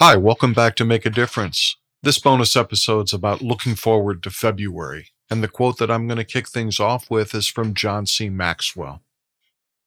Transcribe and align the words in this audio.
Hi, 0.00 0.16
welcome 0.16 0.52
back 0.52 0.74
to 0.76 0.84
Make 0.84 1.06
a 1.06 1.10
Difference. 1.10 1.76
This 2.02 2.18
bonus 2.18 2.56
episode's 2.56 3.12
about 3.12 3.42
looking 3.42 3.76
forward 3.76 4.24
to 4.24 4.30
February, 4.30 5.10
and 5.30 5.40
the 5.40 5.46
quote 5.46 5.78
that 5.78 5.88
I'm 5.88 6.08
going 6.08 6.16
to 6.18 6.24
kick 6.24 6.48
things 6.48 6.80
off 6.80 7.08
with 7.08 7.32
is 7.32 7.46
from 7.46 7.74
John 7.74 8.04
C. 8.04 8.28
Maxwell. 8.28 9.02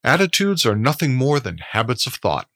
Attitudes 0.06 0.66
are 0.66 0.78
nothing 0.78 1.16
more 1.16 1.42
than 1.42 1.58
habits 1.58 2.08
of 2.08 2.14
thought. 2.14 2.48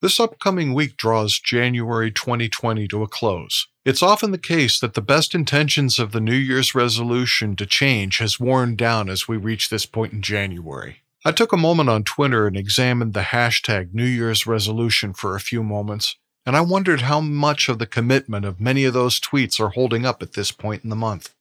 This 0.00 0.20
upcoming 0.20 0.74
week 0.74 0.96
draws 0.96 1.40
January 1.40 2.12
2020 2.12 2.86
to 2.86 3.02
a 3.02 3.08
close. 3.08 3.66
It's 3.84 4.00
often 4.00 4.30
the 4.30 4.38
case 4.38 4.78
that 4.78 4.94
the 4.94 5.02
best 5.02 5.34
intentions 5.34 5.98
of 5.98 6.12
the 6.12 6.20
New 6.20 6.36
Year's 6.36 6.72
resolution 6.72 7.56
to 7.56 7.66
change 7.66 8.18
has 8.18 8.38
worn 8.38 8.76
down 8.76 9.10
as 9.10 9.26
we 9.26 9.36
reach 9.36 9.70
this 9.70 9.86
point 9.86 10.12
in 10.12 10.22
January. 10.22 10.98
I 11.24 11.32
took 11.32 11.52
a 11.52 11.56
moment 11.56 11.88
on 11.88 12.04
Twitter 12.04 12.46
and 12.46 12.56
examined 12.56 13.12
the 13.12 13.22
hashtag 13.22 13.92
New 13.92 14.06
Year's 14.06 14.46
resolution 14.46 15.12
for 15.14 15.34
a 15.34 15.40
few 15.40 15.64
moments, 15.64 16.16
and 16.44 16.56
I 16.56 16.60
wondered 16.60 17.02
how 17.02 17.20
much 17.20 17.68
of 17.68 17.78
the 17.78 17.86
commitment 17.86 18.44
of 18.44 18.60
many 18.60 18.84
of 18.84 18.94
those 18.94 19.20
tweets 19.20 19.60
are 19.60 19.70
holding 19.70 20.04
up 20.04 20.22
at 20.22 20.32
this 20.32 20.50
point 20.50 20.84
in 20.84 20.90
the 20.90 20.96
month. 20.96 21.34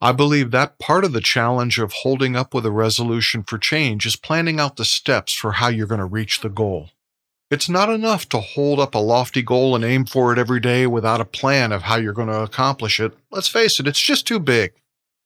I 0.00 0.12
believe 0.12 0.52
that 0.52 0.78
part 0.78 1.04
of 1.04 1.12
the 1.12 1.20
challenge 1.20 1.78
of 1.78 1.92
holding 1.92 2.36
up 2.36 2.54
with 2.54 2.64
a 2.64 2.70
resolution 2.70 3.42
for 3.42 3.58
change 3.58 4.06
is 4.06 4.14
planning 4.14 4.60
out 4.60 4.76
the 4.76 4.84
steps 4.84 5.32
for 5.32 5.52
how 5.52 5.68
you're 5.68 5.88
going 5.88 5.98
to 5.98 6.04
reach 6.04 6.40
the 6.40 6.48
goal. 6.48 6.90
It's 7.50 7.68
not 7.68 7.88
enough 7.88 8.28
to 8.28 8.38
hold 8.38 8.78
up 8.78 8.94
a 8.94 8.98
lofty 8.98 9.42
goal 9.42 9.74
and 9.74 9.84
aim 9.84 10.04
for 10.04 10.32
it 10.32 10.38
every 10.38 10.60
day 10.60 10.86
without 10.86 11.20
a 11.20 11.24
plan 11.24 11.72
of 11.72 11.82
how 11.82 11.96
you're 11.96 12.12
going 12.12 12.28
to 12.28 12.42
accomplish 12.42 13.00
it. 13.00 13.12
Let's 13.30 13.48
face 13.48 13.80
it, 13.80 13.88
it's 13.88 14.00
just 14.00 14.26
too 14.26 14.38
big. 14.38 14.72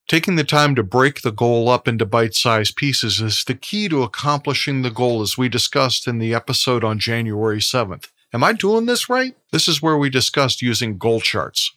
Taking 0.09 0.37
the 0.37 0.45
time 0.45 0.74
to 0.77 0.82
break 0.82 1.23
the 1.23 1.32
goal 1.32 1.68
up 1.68 1.88
into 1.88 2.06
bite 2.06 2.34
sized 2.34 2.77
pieces 2.77 3.20
is 3.20 3.45
the 3.45 3.54
key 3.54 3.88
to 3.88 4.02
accomplishing 4.02 4.82
the 4.82 4.90
goal 4.90 5.20
as 5.20 5.37
we 5.37 5.48
discussed 5.48 6.06
in 6.06 6.18
the 6.18 6.34
episode 6.34 6.84
on 6.84 6.98
January 6.98 7.59
7th. 7.59 8.09
Am 8.34 8.42
I 8.42 8.54
doing 8.54 8.86
this 8.86 9.10
right? 9.10 9.36
This 9.50 9.68
is 9.68 9.82
where 9.82 9.98
we 9.98 10.09
discussed 10.09 10.62
using 10.62 10.96
goal 10.96 11.20
charts. 11.20 11.73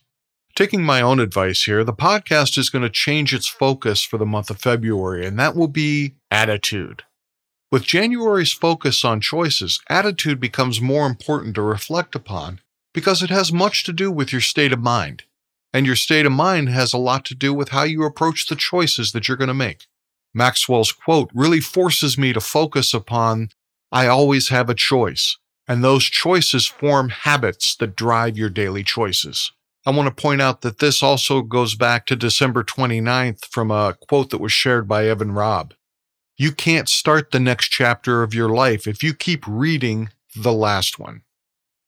Taking 0.56 0.84
my 0.84 1.02
own 1.02 1.20
advice 1.20 1.66
here, 1.66 1.84
the 1.84 1.92
podcast 1.92 2.58
is 2.58 2.70
going 2.70 2.84
to 2.84 2.90
change 2.90 3.34
its 3.34 3.46
focus 3.46 4.04
for 4.04 4.18
the 4.18 4.26
month 4.26 4.50
of 4.50 4.62
February, 4.62 5.26
and 5.26 5.38
that 5.38 5.54
will 5.54 5.68
be 5.68 6.16
attitude. 6.32 7.04
With 7.74 7.84
January's 7.84 8.54
focus 8.54 9.04
on 9.04 9.20
choices, 9.20 9.82
attitude 9.90 10.40
becomes 10.40 10.80
more 10.80 11.06
important 11.08 11.56
to 11.56 11.62
reflect 11.62 12.16
upon 12.16 12.62
because 12.94 13.22
it 13.22 13.30
has 13.30 13.52
much 13.52 13.84
to 13.84 13.92
do 13.92 14.10
with 14.10 14.32
your 14.32 14.40
state 14.40 14.72
of 14.72 14.80
mind. 14.80 15.24
And 15.74 15.86
your 15.86 15.98
state 15.98 16.26
of 16.26 16.32
mind 16.32 16.70
has 16.70 16.94
a 16.94 16.98
lot 16.98 17.26
to 17.26 17.36
do 17.36 17.54
with 17.54 17.70
how 17.70 17.84
you 17.84 18.06
approach 18.06 18.48
the 18.48 18.56
choices 18.56 19.12
that 19.12 19.28
you're 19.28 19.36
going 19.36 19.50
to 19.50 19.54
make. 19.54 19.88
Maxwell's 20.34 20.94
quote 20.94 21.30
really 21.34 21.60
forces 21.60 22.18
me 22.18 22.32
to 22.32 22.40
focus 22.40 22.94
upon 22.94 23.50
I 23.92 24.08
always 24.08 24.48
have 24.50 24.70
a 24.70 24.74
choice, 24.74 25.38
and 25.68 25.84
those 25.84 26.04
choices 26.04 26.66
form 26.66 27.10
habits 27.10 27.76
that 27.78 27.96
drive 27.96 28.38
your 28.38 28.50
daily 28.50 28.84
choices. 28.84 29.52
I 29.86 29.92
want 29.92 30.08
to 30.08 30.22
point 30.22 30.42
out 30.42 30.62
that 30.62 30.80
this 30.80 31.04
also 31.04 31.42
goes 31.42 31.76
back 31.76 32.06
to 32.08 32.16
December 32.16 32.64
29th 32.64 33.46
from 33.46 33.70
a 33.70 33.96
quote 34.08 34.32
that 34.32 34.42
was 34.42 34.52
shared 34.52 34.88
by 34.88 35.08
Evan 35.08 35.32
Robb. 35.32 35.74
You 36.38 36.52
can't 36.52 36.90
start 36.90 37.32
the 37.32 37.40
next 37.40 37.70
chapter 37.70 38.24
of 38.24 38.34
your 38.34 38.50
life 38.50 38.88
if 38.88 39.04
you 39.04 39.14
keep 39.14 39.46
reading 39.48 40.10
the 40.36 40.52
last 40.52 41.00
one. 41.00 41.22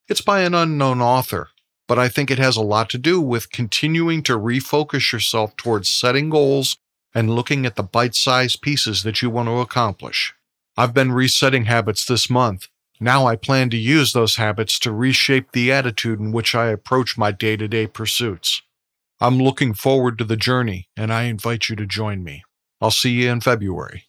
It's 0.08 0.22
by 0.22 0.42
an 0.42 0.54
unknown 0.54 1.02
author, 1.02 1.50
but 1.88 2.00
I 2.00 2.08
think 2.08 2.30
it 2.30 2.38
has 2.38 2.56
a 2.56 2.62
lot 2.62 2.90
to 2.92 2.98
do 2.98 3.20
with 3.20 3.52
continuing 3.52 4.24
to 4.24 4.38
refocus 4.38 5.12
yourself 5.12 5.58
towards 5.58 5.90
setting 5.90 6.30
goals 6.30 6.78
and 7.14 7.36
looking 7.36 7.66
at 7.66 7.76
the 7.76 7.84
bite 7.84 8.16
sized 8.16 8.62
pieces 8.62 9.04
that 9.04 9.22
you 9.22 9.30
want 9.30 9.50
to 9.50 9.60
accomplish. 9.60 10.34
I've 10.78 10.94
been 10.94 11.12
resetting 11.12 11.66
habits 11.66 12.06
this 12.06 12.30
month. 12.30 12.68
Now 13.00 13.28
I 13.28 13.36
plan 13.36 13.70
to 13.72 13.78
use 13.78 14.14
those 14.14 14.38
habits 14.38 14.80
to 14.80 14.92
reshape 14.92 15.52
the 15.52 15.72
attitude 15.72 16.20
in 16.20 16.32
which 16.32 16.56
I 16.56 16.68
approach 16.68 17.18
my 17.18 17.32
day 17.32 17.56
to 17.58 17.68
day 17.68 17.88
pursuits. 17.88 18.62
I'm 19.20 19.40
looking 19.40 19.74
forward 19.74 20.18
to 20.20 20.24
the 20.24 20.38
journey, 20.38 20.90
and 20.96 21.12
I 21.12 21.24
invite 21.24 21.70
you 21.70 21.76
to 21.76 21.86
join 21.86 22.24
me. 22.24 22.44
I'll 22.82 22.92
see 22.92 23.12
you 23.12 23.32
in 23.32 23.42
February. 23.42 24.06